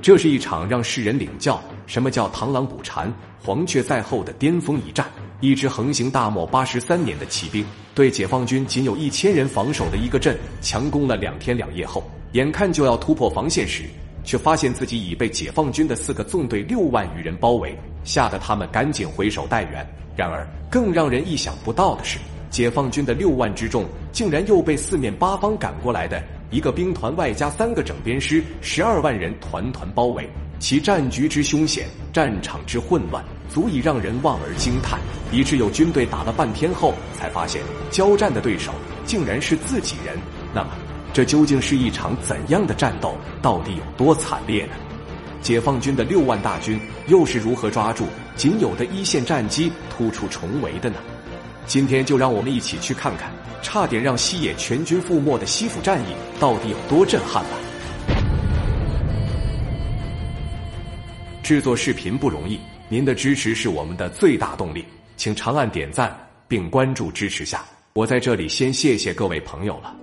[0.00, 3.12] 这是一场让世人领教什么叫螳螂捕蝉，
[3.42, 5.06] 黄雀在后的巅峰一战。
[5.40, 7.64] 一支横行大漠八十三年的骑兵，
[7.94, 13.84] 对解放军仅有一千人防守的一个镇强攻了两天两夜后，眼看就要突破防线时，
[14.24, 19.86] 却发现自己已被解放军的四个纵队六万余人包围，吓得他们赶紧回手待援。
[20.16, 22.18] 然而，更让人意想不到的是，
[22.50, 26.20] 解放军的六万之众竟然又被四面八方赶过来的
[26.50, 30.28] 一个兵团外加三个整编师十二万人团团包围。
[30.58, 34.98] 其战局之凶险，战场之混乱，足以让人望而惊叹。
[35.30, 38.72] 以致有军队打了半天后，才发现交战的对手
[39.04, 40.18] 竟然是自己人。
[40.52, 40.70] 那么，
[41.12, 43.16] 这究竟是一场怎样的战斗？
[43.40, 44.72] 到底有多惨烈呢？
[45.40, 50.96] 解放军的六万大军又是如何抓住仅有的一线战机，突出重围的呢？
[51.66, 53.30] 今天就让我们一起去看看，
[53.62, 57.50] 差点让西野全军覆没的西府战役到底有多震撼吧。
[61.42, 64.84] 制作视频不容易，您的支持是我们的最大动力，
[65.16, 66.14] 请长按点赞
[66.46, 67.64] 并关注支持下。
[67.94, 69.94] 我在这里先谢谢各位朋友了。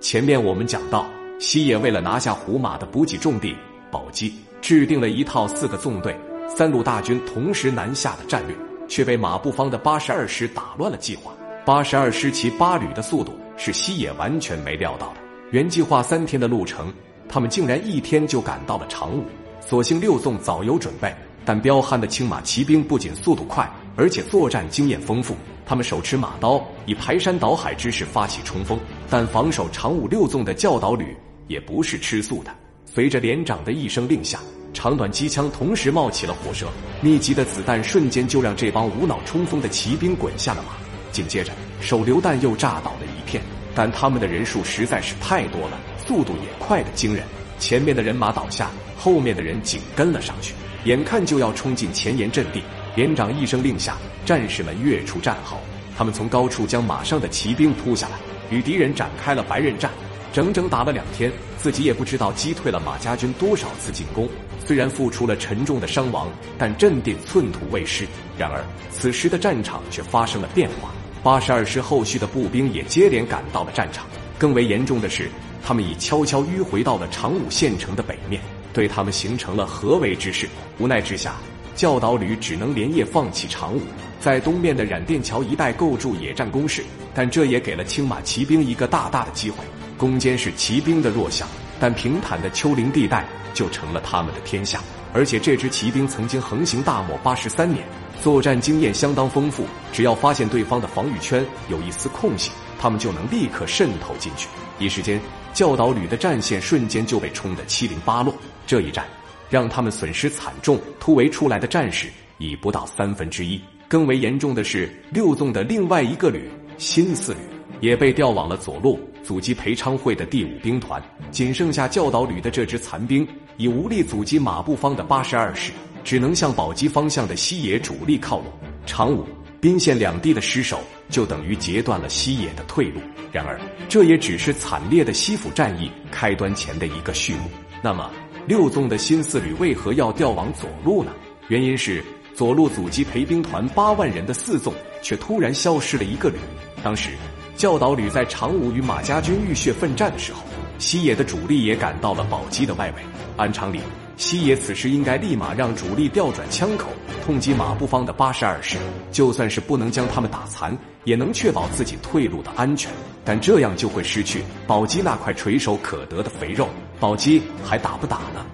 [0.00, 1.06] 前面我们讲到，
[1.38, 3.56] 西野为了拿下胡马的补给重地
[3.90, 6.14] 宝鸡，制定了一套四个纵队、
[6.46, 8.54] 三路大军同时南下的战略，
[8.86, 11.32] 却被马步芳的八十二师打乱了计划。
[11.64, 15.20] 八十二师骑八旅的速度是西野完全没料到的，
[15.52, 16.92] 原计划三天的路程，
[17.28, 19.22] 他们竟然一天就赶到了长武。
[19.60, 25.36] 所幸六纵早有准备，但彪悍的青马骑兵不仅速度快，而且作战经验丰富。
[25.64, 28.76] 他们手持马刀，以排山倒海之势发起冲锋。
[29.08, 31.16] 但防守长武六纵的教导旅
[31.46, 32.52] 也不是吃素的。
[32.84, 34.40] 随着连长的一声令下，
[34.74, 36.66] 长短机枪同时冒起了火舌，
[37.00, 40.81] 密集的子弹瞬间就让这帮无脑冲锋的骑兵滚下了马。
[41.12, 43.40] 紧接着，手榴弹又炸倒了一片。
[43.74, 47.24] 但他们的人数实在是太多了，速度也快得惊人。
[47.58, 48.70] 前面的人马倒下。
[48.98, 50.54] 后面的人紧跟了上去，
[50.84, 52.62] 眼看就要冲进前沿阵地。
[52.94, 55.58] 连长一声令下，战士们跃出战壕，
[55.98, 59.90] 他们从高处将马上的骑兵扑下来，与敌人展开了白刃战。
[60.32, 64.28] 整整打了两天，自己也不知道击退了马家军多少次进攻。
[64.64, 68.06] 虽然付出了沉重的伤亡，但镇定寸土未失。
[68.38, 70.92] 然而，此时的战场却发生了变化。
[71.22, 74.06] 八十二师后续的步兵也接连赶到了战场。
[74.38, 75.30] 更为严重的是，
[75.64, 78.42] 他们已悄悄迂回到了长武县城的北面。
[78.72, 81.36] 对他们形成了合围之势，无奈之下，
[81.76, 83.82] 教导旅只能连夜放弃长武，
[84.18, 86.82] 在东面的冉殿桥一带构筑野战工事。
[87.14, 89.58] 但这也给了青马骑兵一个大大的机会。
[89.98, 91.46] 攻坚是骑兵的弱项，
[91.78, 93.24] 但平坦的丘陵地带
[93.54, 94.80] 就成了他们的天下。
[95.14, 97.84] 而且这支骑兵曾经横行大漠八十三年，
[98.20, 99.64] 作战经验相当丰富。
[99.92, 104.48] 只要发现对方的防御圈有一丝空隙，他们就能立刻渗透进去。
[104.78, 105.20] 一时间，
[105.52, 108.34] 教导旅的战线瞬间就被冲得七零八落。
[108.66, 109.04] 这一战
[109.50, 112.08] 让他们损失惨重，突围出来的战士
[112.38, 113.60] 已不到三分之一。
[113.88, 117.38] 更为严重的是，六纵的另外一个旅新四旅
[117.80, 128.46] 也被调往了左路阻击裴昌会的第五兵团，仅剩下教导旅的这支残兵已无力阻击马步芳的八十二师，只能向宝鸡方向的西野主力靠拢。
[128.84, 129.24] 长武、
[129.60, 133.00] 宾县两地的失守，就等于截断了西野的退路。
[133.30, 137.50] 然而，这也只是惨烈的西府战役开端前的一个序幕。
[137.80, 138.10] 那么，
[138.46, 141.12] 六纵的新四旅为何要调往左路呢？
[141.48, 146.36] 原因是左路阻击裴兵团八万人的四纵，却突然消失了一个旅。
[146.82, 147.10] 当时
[147.56, 150.40] 教导旅在长武与马家军浴血奋战的时候，
[150.82, 153.02] 西野的主力也赶到了宝鸡的外围。
[153.36, 153.78] 按常理，
[154.16, 156.88] 西野此时应该立马让主力调转枪口，
[157.24, 158.76] 痛击马步芳的八十二师，
[159.12, 162.90] 就算是不能将他们打残，也能确保自己退路的安全。
[163.24, 166.68] 但这样就会失去宝鸡那块垂手可得的肥肉。
[166.98, 168.44] 宝鸡还打不打呢？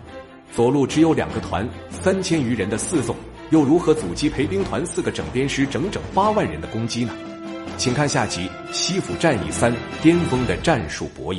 [0.55, 3.17] 左路只有两个团，三千余人的四纵，
[3.49, 7.15] 又如何阻击裴兵团四个整编师整整八万人的攻击呢？
[7.79, 11.39] 请看下集《西府战役三：巅峰的战术博弈》。